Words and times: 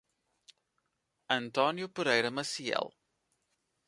Antônio 1.29 1.87
Pereira 1.87 2.31
Maciel 2.31 2.91